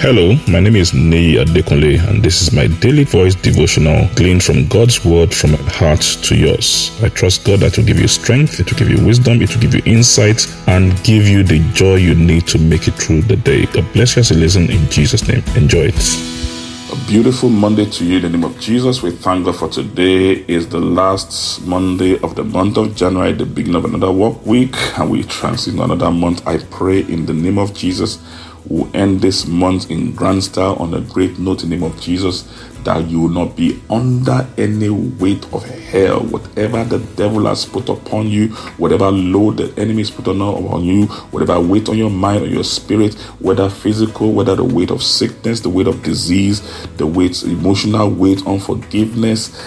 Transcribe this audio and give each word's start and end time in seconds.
Hello, 0.00 0.38
my 0.46 0.60
name 0.60 0.76
is 0.76 0.94
Nei 0.94 1.38
Adekunle, 1.38 1.98
and 2.08 2.22
this 2.22 2.40
is 2.40 2.52
my 2.52 2.68
daily 2.78 3.02
voice 3.02 3.34
devotional 3.34 4.08
gleaned 4.14 4.44
from 4.44 4.64
God's 4.68 5.04
word 5.04 5.34
from 5.34 5.50
my 5.50 5.58
heart 5.72 6.00
to 6.22 6.36
yours. 6.36 6.96
I 7.02 7.08
trust 7.08 7.44
God 7.44 7.58
that 7.60 7.76
will 7.76 7.84
give 7.84 7.98
you 7.98 8.06
strength, 8.06 8.60
it 8.60 8.70
will 8.70 8.78
give 8.78 8.90
you 8.90 9.04
wisdom, 9.04 9.42
it 9.42 9.52
will 9.52 9.60
give 9.60 9.74
you 9.74 9.82
insight, 9.86 10.46
and 10.68 10.92
give 11.02 11.26
you 11.26 11.42
the 11.42 11.58
joy 11.72 11.96
you 11.96 12.14
need 12.14 12.46
to 12.46 12.60
make 12.60 12.86
it 12.86 12.94
through 12.94 13.22
the 13.22 13.34
day. 13.34 13.66
God 13.66 13.92
bless 13.92 14.14
you 14.14 14.20
as 14.20 14.30
you 14.30 14.36
listen 14.36 14.70
in 14.70 14.88
Jesus' 14.88 15.26
name. 15.26 15.42
Enjoy 15.56 15.90
it. 15.90 16.92
A 16.92 17.08
beautiful 17.08 17.48
Monday 17.48 17.84
to 17.84 18.04
you 18.04 18.18
in 18.18 18.22
the 18.22 18.28
name 18.28 18.44
of 18.44 18.56
Jesus. 18.60 19.02
We 19.02 19.10
thank 19.10 19.46
God 19.46 19.56
for 19.56 19.68
today 19.68 20.44
is 20.46 20.68
the 20.68 20.78
last 20.78 21.66
Monday 21.66 22.20
of 22.20 22.36
the 22.36 22.44
month 22.44 22.76
of 22.76 22.94
January, 22.94 23.32
the 23.32 23.46
beginning 23.46 23.74
of 23.74 23.84
another 23.84 24.12
work 24.12 24.46
week, 24.46 24.76
and 24.96 25.10
we 25.10 25.24
transit 25.24 25.74
another 25.74 26.12
month. 26.12 26.46
I 26.46 26.58
pray 26.58 27.00
in 27.00 27.26
the 27.26 27.34
name 27.34 27.58
of 27.58 27.74
Jesus 27.74 28.22
will 28.68 28.88
end 28.94 29.20
this 29.20 29.46
month 29.46 29.90
in 29.90 30.14
grand 30.14 30.44
style 30.44 30.74
on 30.76 30.94
a 30.94 31.00
great 31.00 31.38
note 31.38 31.62
in 31.62 31.70
the 31.70 31.76
name 31.76 31.84
of 31.84 32.00
Jesus 32.00 32.42
that 32.84 33.08
you 33.08 33.20
will 33.20 33.28
not 33.28 33.56
be 33.56 33.82
under 33.90 34.48
any 34.56 34.88
weight 34.88 35.44
of 35.52 35.64
hell. 35.64 36.20
Whatever 36.20 36.84
the 36.84 36.98
devil 37.16 37.46
has 37.46 37.66
put 37.66 37.88
upon 37.88 38.28
you, 38.28 38.48
whatever 38.78 39.10
load 39.10 39.58
the 39.58 39.80
enemy 39.80 39.98
has 40.02 40.10
put 40.10 40.28
on, 40.28 40.84
you, 40.84 41.06
whatever 41.06 41.60
weight 41.60 41.88
on 41.88 41.98
your 41.98 42.10
mind 42.10 42.44
or 42.44 42.46
your 42.46 42.64
spirit, 42.64 43.14
whether 43.40 43.68
physical, 43.68 44.32
whether 44.32 44.54
the 44.54 44.64
weight 44.64 44.90
of 44.90 45.02
sickness, 45.02 45.60
the 45.60 45.68
weight 45.68 45.86
of 45.86 46.02
disease, 46.02 46.62
the 46.96 47.06
weight, 47.06 47.42
emotional 47.42 48.10
weight, 48.10 48.46
unforgiveness, 48.46 49.58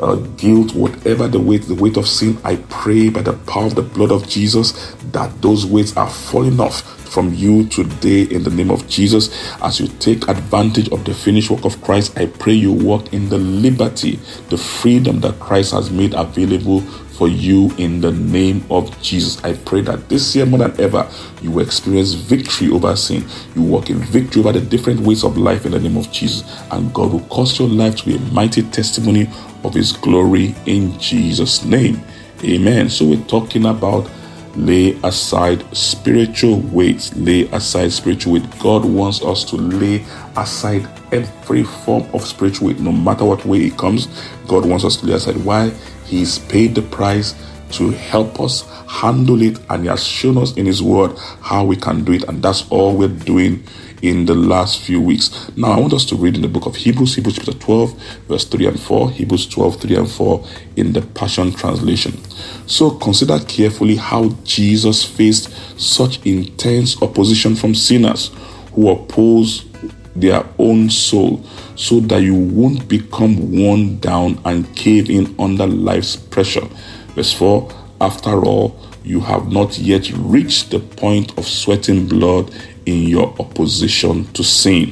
uh, 0.00 0.16
guilt, 0.36 0.74
whatever 0.74 1.26
the 1.28 1.40
weight, 1.40 1.62
the 1.62 1.74
weight 1.74 1.96
of 1.96 2.06
sin, 2.06 2.38
I 2.44 2.56
pray 2.68 3.08
by 3.08 3.22
the 3.22 3.32
power 3.32 3.66
of 3.66 3.74
the 3.74 3.82
blood 3.82 4.12
of 4.12 4.28
Jesus 4.28 4.94
that 5.12 5.40
those 5.42 5.66
weights 5.66 5.96
are 5.96 6.08
falling 6.08 6.60
off 6.60 7.01
from 7.12 7.34
you 7.34 7.66
today 7.68 8.22
in 8.22 8.42
the 8.42 8.50
name 8.50 8.70
of 8.70 8.88
Jesus. 8.88 9.30
As 9.62 9.78
you 9.78 9.88
take 9.98 10.28
advantage 10.28 10.88
of 10.90 11.04
the 11.04 11.12
finished 11.12 11.50
work 11.50 11.64
of 11.64 11.80
Christ, 11.82 12.18
I 12.18 12.26
pray 12.26 12.54
you 12.54 12.72
walk 12.72 13.12
in 13.12 13.28
the 13.28 13.38
liberty, 13.38 14.16
the 14.48 14.56
freedom 14.56 15.20
that 15.20 15.38
Christ 15.38 15.72
has 15.72 15.90
made 15.90 16.14
available 16.14 16.80
for 16.80 17.28
you 17.28 17.70
in 17.76 18.00
the 18.00 18.10
name 18.10 18.64
of 18.70 19.00
Jesus. 19.02 19.42
I 19.44 19.52
pray 19.52 19.82
that 19.82 20.08
this 20.08 20.34
year 20.34 20.46
more 20.46 20.58
than 20.58 20.80
ever, 20.80 21.08
you 21.42 21.50
will 21.50 21.64
experience 21.64 22.14
victory 22.14 22.70
over 22.70 22.96
sin. 22.96 23.24
You 23.54 23.62
walk 23.62 23.90
in 23.90 23.98
victory 23.98 24.40
over 24.40 24.52
the 24.52 24.60
different 24.60 25.00
ways 25.00 25.22
of 25.22 25.36
life 25.36 25.66
in 25.66 25.72
the 25.72 25.80
name 25.80 25.98
of 25.98 26.10
Jesus. 26.10 26.42
And 26.70 26.92
God 26.94 27.12
will 27.12 27.20
cause 27.28 27.58
your 27.58 27.68
life 27.68 27.96
to 27.96 28.06
be 28.06 28.16
a 28.16 28.20
mighty 28.32 28.62
testimony 28.62 29.28
of 29.62 29.74
His 29.74 29.92
glory 29.92 30.54
in 30.66 30.98
Jesus' 30.98 31.64
name. 31.64 32.02
Amen. 32.42 32.88
So 32.88 33.04
we're 33.04 33.24
talking 33.26 33.66
about 33.66 34.10
lay 34.56 34.98
aside 35.04 35.64
spiritual 35.76 36.60
weights. 36.60 37.14
Lay 37.16 37.48
aside 37.48 37.92
spiritual 37.92 38.34
weight. 38.34 38.58
God 38.58 38.84
wants 38.84 39.22
us 39.22 39.44
to 39.44 39.56
lay 39.56 40.04
aside 40.36 40.88
every 41.12 41.64
form 41.64 42.06
of 42.14 42.26
spiritual 42.26 42.68
weight, 42.68 42.80
no 42.80 42.92
matter 42.92 43.24
what 43.24 43.44
way 43.44 43.58
it 43.58 43.76
comes. 43.76 44.06
God 44.46 44.66
wants 44.66 44.84
us 44.84 44.96
to 44.96 45.06
lay 45.06 45.14
aside. 45.14 45.36
Why? 45.36 45.70
He's 46.06 46.38
paid 46.38 46.74
the 46.74 46.82
price 46.82 47.34
to 47.72 47.90
help 47.90 48.40
us 48.40 48.62
handle 48.88 49.40
it, 49.42 49.58
and 49.70 49.82
He 49.82 49.88
has 49.88 50.04
shown 50.04 50.38
us 50.38 50.56
in 50.56 50.66
His 50.66 50.82
Word 50.82 51.16
how 51.40 51.64
we 51.64 51.76
can 51.76 52.04
do 52.04 52.12
it, 52.12 52.24
and 52.24 52.42
that's 52.42 52.68
all 52.70 52.96
we're 52.96 53.08
doing 53.08 53.64
in 54.02 54.26
the 54.26 54.34
last 54.34 54.80
few 54.80 55.00
weeks. 55.00 55.50
Now, 55.56 55.72
I 55.72 55.80
want 55.80 55.92
us 55.92 56.04
to 56.06 56.16
read 56.16 56.34
in 56.34 56.42
the 56.42 56.48
book 56.48 56.66
of 56.66 56.74
Hebrews, 56.74 57.14
Hebrews 57.14 57.36
chapter 57.36 57.52
12, 57.52 57.92
verse 58.28 58.44
3 58.44 58.66
and 58.66 58.80
4, 58.80 59.10
Hebrews 59.12 59.46
12, 59.46 59.80
3 59.80 59.96
and 59.96 60.10
4 60.10 60.44
in 60.76 60.92
the 60.92 61.02
Passion 61.02 61.52
Translation. 61.52 62.18
So 62.66 62.90
consider 62.90 63.38
carefully 63.38 63.96
how 63.96 64.30
Jesus 64.44 65.04
faced 65.04 65.50
such 65.80 66.24
intense 66.26 67.00
opposition 67.00 67.54
from 67.54 67.74
sinners 67.74 68.32
who 68.74 68.90
oppose 68.90 69.66
their 70.14 70.44
own 70.58 70.90
soul 70.90 71.42
so 71.76 72.00
that 72.00 72.22
you 72.22 72.34
won't 72.34 72.86
become 72.88 73.52
worn 73.52 73.98
down 73.98 74.40
and 74.44 74.74
cave 74.76 75.08
in 75.08 75.34
under 75.38 75.66
life's 75.66 76.16
pressure. 76.16 76.66
Verse 77.14 77.32
4 77.32 77.70
After 78.00 78.44
all, 78.44 78.78
you 79.04 79.20
have 79.20 79.50
not 79.50 79.78
yet 79.78 80.10
reached 80.12 80.70
the 80.70 80.78
point 80.78 81.36
of 81.38 81.46
sweating 81.46 82.06
blood 82.06 82.54
in 82.86 83.02
your 83.08 83.34
opposition 83.38 84.24
to 84.32 84.44
sin. 84.44 84.90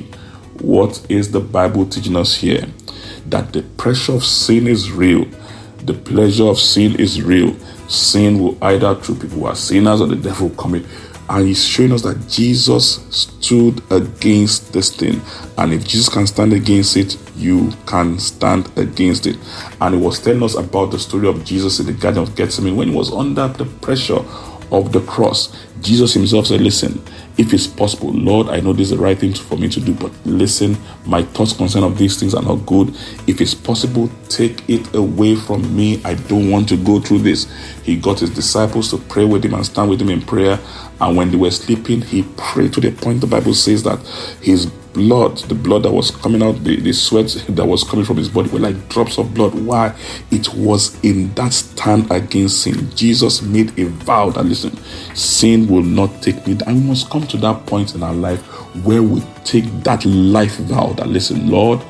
What 0.60 1.04
is 1.08 1.31
the 1.31 1.41
Bible 1.41 1.86
teaching 1.86 2.16
us 2.16 2.34
here? 2.34 2.66
That 3.26 3.53
the 3.53 3.62
pressure 3.62 4.14
of 4.14 4.25
sin 4.25 4.66
is 4.66 4.91
real, 4.91 5.26
the 5.84 5.94
pleasure 5.94 6.44
of 6.47 6.58
sin 6.58 6.97
is 7.00 7.22
real. 7.22 7.56
Sin 7.88 8.38
will 8.38 8.56
either 8.62 8.94
through 8.97 9.16
people 9.16 9.41
who 9.41 9.47
are 9.47 9.56
sinners 9.56 10.00
or 10.00 10.06
the 10.06 10.16
devil 10.16 10.50
coming. 10.50 10.87
And 11.30 11.46
he's 11.46 11.64
showing 11.64 11.92
us 11.92 12.02
that 12.02 12.28
Jesus 12.28 13.06
stood 13.10 13.80
against 13.92 14.72
this 14.72 14.94
thing. 14.94 15.20
And 15.56 15.72
if 15.72 15.86
Jesus 15.86 16.08
can 16.08 16.26
stand 16.26 16.52
against 16.52 16.96
it, 16.96 17.16
you 17.36 17.72
can 17.86 18.18
stand 18.18 18.68
against 18.76 19.28
it. 19.28 19.38
And 19.80 19.94
he 19.94 20.00
was 20.00 20.20
telling 20.20 20.42
us 20.42 20.56
about 20.56 20.90
the 20.90 20.98
story 20.98 21.28
of 21.28 21.44
Jesus 21.44 21.78
in 21.78 21.86
the 21.86 21.92
Garden 21.92 22.24
of 22.24 22.34
Gethsemane 22.34 22.74
when 22.74 22.88
he 22.88 22.96
was 22.96 23.12
under 23.12 23.46
the 23.46 23.64
pressure 23.64 24.19
of 24.72 24.90
the 24.90 25.00
cross. 25.02 25.56
Jesus 25.80 26.14
himself 26.14 26.46
said, 26.46 26.60
Listen, 26.60 27.02
if 27.38 27.54
it's 27.54 27.66
possible, 27.66 28.12
Lord, 28.12 28.48
I 28.48 28.60
know 28.60 28.72
this 28.72 28.91
is 28.91 28.98
the 28.98 29.02
right 29.02 29.18
thing 29.18 29.32
for 29.32 29.56
me 29.56 29.68
to 29.68 29.80
do, 29.80 29.94
but 29.94 30.12
listen, 30.26 30.76
my 31.06 31.22
thoughts 31.22 31.52
concern 31.52 31.84
of 31.84 31.96
these 31.96 32.18
things 32.18 32.34
are 32.34 32.42
not 32.42 32.66
good. 32.66 32.88
If 33.26 33.41
it's 33.41 33.54
possible, 33.54 34.10
take 34.28 34.69
it 34.69 34.94
away 34.94 35.36
from 35.36 35.74
me. 35.74 36.02
I 36.04 36.14
don't 36.14 36.50
want 36.50 36.69
to 36.69 36.76
go 36.76 37.00
through 37.00 37.20
this. 37.20 37.50
He 37.82 37.96
got 37.96 38.20
his 38.20 38.30
disciples 38.30 38.90
to 38.90 38.98
pray 38.98 39.24
with 39.24 39.44
him 39.44 39.54
and 39.54 39.64
stand 39.64 39.88
with 39.90 40.02
him 40.02 40.10
in 40.10 40.20
prayer. 40.20 40.58
And 41.00 41.16
when 41.16 41.30
they 41.30 41.38
were 41.38 41.50
sleeping, 41.50 42.02
he 42.02 42.24
prayed 42.36 42.74
to 42.74 42.80
the 42.80 42.90
point 42.90 43.22
the 43.22 43.26
Bible 43.26 43.54
says 43.54 43.82
that 43.84 43.98
his 44.42 44.66
blood, 44.92 45.38
the 45.38 45.54
blood 45.54 45.84
that 45.84 45.92
was 45.92 46.10
coming 46.10 46.42
out, 46.42 46.62
the, 46.64 46.76
the 46.80 46.92
sweat 46.92 47.28
that 47.48 47.64
was 47.64 47.84
coming 47.84 48.04
from 48.04 48.16
his 48.16 48.28
body 48.28 48.50
were 48.50 48.58
like 48.58 48.88
drops 48.88 49.19
of 49.19 49.34
blood. 49.34 49.54
Why? 49.54 49.94
It 50.30 50.52
was 50.54 51.02
in 51.04 51.32
that 51.34 51.52
stand 51.52 52.10
against 52.10 52.62
sin. 52.62 52.90
Jesus 52.94 53.42
made 53.42 53.78
a 53.78 53.86
vow 53.86 54.30
that 54.30 54.44
listen, 54.44 54.76
sin 55.14 55.69
will 55.70 55.82
not 55.82 56.22
take 56.22 56.47
me 56.47 56.54
down. 56.54 56.75
We 56.75 56.81
must 56.88 57.10
come 57.10 57.26
to 57.28 57.36
that 57.38 57.66
point 57.66 57.94
in 57.94 58.03
our 58.03 58.14
life 58.14 58.41
where 58.84 59.03
we 59.03 59.20
take 59.44 59.64
that 59.84 60.04
life 60.04 60.56
vow 60.58 60.92
that 60.94 61.08
listen, 61.08 61.50
Lord, 61.50 61.81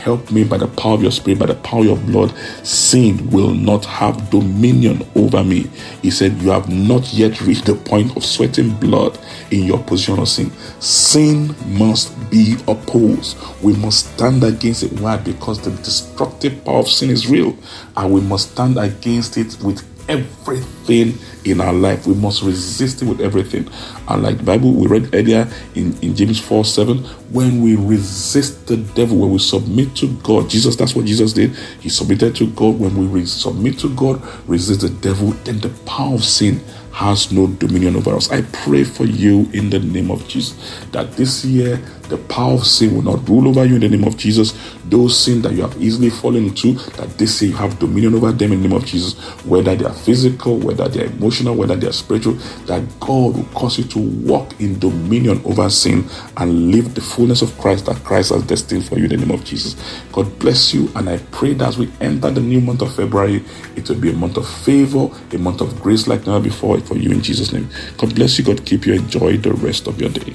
Help 0.00 0.30
me 0.30 0.44
by 0.44 0.56
the 0.56 0.66
power 0.66 0.94
of 0.94 1.02
your 1.02 1.10
spirit, 1.10 1.40
by 1.40 1.44
the 1.44 1.54
power 1.56 1.80
of 1.80 1.86
your 1.86 1.96
blood. 1.98 2.34
Sin 2.66 3.28
will 3.30 3.52
not 3.52 3.84
have 3.84 4.30
dominion 4.30 5.06
over 5.14 5.44
me. 5.44 5.68
He 6.00 6.10
said, 6.10 6.40
You 6.40 6.50
have 6.52 6.70
not 6.70 7.12
yet 7.12 7.38
reached 7.42 7.66
the 7.66 7.74
point 7.74 8.16
of 8.16 8.24
sweating 8.24 8.70
blood 8.76 9.18
in 9.50 9.64
your 9.64 9.78
position 9.84 10.18
of 10.18 10.26
sin. 10.30 10.50
Sin 10.80 11.54
must 11.66 12.16
be 12.30 12.56
opposed. 12.66 13.36
We 13.62 13.74
must 13.74 14.14
stand 14.14 14.42
against 14.42 14.84
it. 14.84 14.98
Why? 15.00 15.18
Because 15.18 15.60
the 15.60 15.70
destructive 15.82 16.64
power 16.64 16.78
of 16.78 16.88
sin 16.88 17.10
is 17.10 17.28
real, 17.28 17.54
and 17.94 18.10
we 18.10 18.22
must 18.22 18.52
stand 18.52 18.78
against 18.78 19.36
it 19.36 19.58
with 19.62 19.84
everything 20.10 21.14
in 21.44 21.60
our 21.60 21.72
life. 21.72 22.06
We 22.06 22.14
must 22.14 22.42
resist 22.42 23.02
it 23.02 23.06
with 23.06 23.20
everything. 23.20 23.70
And 24.08 24.22
like 24.22 24.44
Bible 24.44 24.72
we 24.72 24.88
read 24.88 25.14
earlier 25.14 25.48
in, 25.74 25.96
in 26.00 26.14
James 26.16 26.40
4 26.40 26.64
7, 26.64 26.98
when 27.32 27.62
we 27.62 27.76
resist 27.76 28.66
the 28.66 28.76
devil, 28.76 29.18
when 29.18 29.30
we 29.30 29.38
submit 29.38 29.94
to 29.96 30.12
God, 30.18 30.50
Jesus, 30.50 30.76
that's 30.76 30.94
what 30.94 31.06
Jesus 31.06 31.32
did. 31.32 31.54
He 31.80 31.88
submitted 31.88 32.34
to 32.36 32.48
God. 32.52 32.78
When 32.78 33.12
we 33.12 33.24
submit 33.26 33.78
to 33.80 33.94
God, 33.94 34.20
resist 34.48 34.80
the 34.80 34.90
devil, 34.90 35.28
then 35.44 35.60
the 35.60 35.70
power 35.86 36.14
of 36.14 36.24
sin 36.24 36.60
has 36.92 37.32
no 37.32 37.46
dominion 37.46 37.96
over 37.96 38.14
us. 38.14 38.30
I 38.30 38.42
pray 38.42 38.84
for 38.84 39.04
you 39.04 39.48
in 39.52 39.70
the 39.70 39.78
name 39.78 40.10
of 40.10 40.26
Jesus 40.28 40.84
that 40.90 41.12
this 41.12 41.44
year 41.44 41.80
the 42.10 42.18
power 42.18 42.54
of 42.54 42.66
sin 42.66 42.94
will 42.94 43.02
not 43.02 43.28
rule 43.28 43.48
over 43.48 43.64
you 43.64 43.76
in 43.76 43.80
the 43.80 43.88
name 43.88 44.04
of 44.04 44.16
Jesus. 44.16 44.52
Those 44.86 45.18
sins 45.18 45.42
that 45.44 45.52
you 45.52 45.62
have 45.62 45.80
easily 45.80 46.10
fallen 46.10 46.46
into, 46.46 46.72
that 46.72 47.08
they 47.16 47.26
say 47.26 47.46
you 47.46 47.56
have 47.56 47.78
dominion 47.78 48.14
over 48.14 48.32
them 48.32 48.52
in 48.52 48.62
the 48.62 48.68
name 48.68 48.76
of 48.76 48.84
Jesus, 48.84 49.14
whether 49.44 49.74
they 49.74 49.84
are 49.84 49.94
physical, 49.94 50.58
whether 50.58 50.88
they 50.88 51.04
are 51.04 51.06
emotional, 51.06 51.54
whether 51.54 51.76
they 51.76 51.86
are 51.86 51.92
spiritual, 51.92 52.34
that 52.66 52.82
God 52.98 53.36
will 53.36 53.48
cause 53.54 53.78
you 53.78 53.84
to 53.84 53.98
walk 53.98 54.60
in 54.60 54.78
dominion 54.78 55.40
over 55.44 55.70
sin 55.70 56.04
and 56.36 56.72
live 56.72 56.94
the 56.94 57.00
fullness 57.00 57.42
of 57.42 57.56
Christ 57.58 57.86
that 57.86 58.02
Christ 58.04 58.30
has 58.30 58.42
destined 58.42 58.84
for 58.84 58.98
you 58.98 59.04
in 59.04 59.10
the 59.10 59.16
name 59.18 59.30
of 59.30 59.44
Jesus. 59.44 59.76
God 60.12 60.36
bless 60.40 60.74
you, 60.74 60.90
and 60.96 61.08
I 61.08 61.18
pray 61.30 61.54
that 61.54 61.68
as 61.68 61.78
we 61.78 61.90
enter 62.00 62.30
the 62.30 62.40
new 62.40 62.60
month 62.60 62.82
of 62.82 62.94
February, 62.94 63.44
it 63.76 63.88
will 63.88 64.00
be 64.00 64.10
a 64.10 64.14
month 64.14 64.36
of 64.36 64.48
favor, 64.48 65.08
a 65.32 65.38
month 65.38 65.60
of 65.60 65.80
grace 65.80 66.08
like 66.08 66.26
never 66.26 66.40
before 66.40 66.80
for 66.80 66.96
you 66.96 67.12
in 67.12 67.22
Jesus' 67.22 67.52
name. 67.52 67.68
God 67.96 68.14
bless 68.14 68.38
you. 68.38 68.44
God 68.44 68.64
keep 68.66 68.86
you. 68.86 68.94
Enjoy 68.94 69.36
the 69.36 69.52
rest 69.52 69.86
of 69.86 70.00
your 70.00 70.10
day. 70.10 70.34